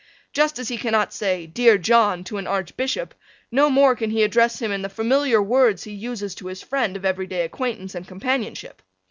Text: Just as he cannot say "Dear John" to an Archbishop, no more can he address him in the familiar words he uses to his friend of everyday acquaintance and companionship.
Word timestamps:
Just 0.33 0.57
as 0.57 0.69
he 0.69 0.79
cannot 0.79 1.13
say 1.13 1.45
"Dear 1.45 1.77
John" 1.77 2.23
to 2.23 2.39
an 2.39 2.47
Archbishop, 2.47 3.13
no 3.51 3.69
more 3.69 3.95
can 3.95 4.09
he 4.09 4.23
address 4.23 4.59
him 4.59 4.71
in 4.71 4.81
the 4.81 4.89
familiar 4.89 5.43
words 5.43 5.83
he 5.83 5.91
uses 5.91 6.33
to 6.33 6.47
his 6.47 6.63
friend 6.63 6.95
of 6.97 7.05
everyday 7.05 7.43
acquaintance 7.43 7.93
and 7.93 8.07
companionship. 8.07 8.81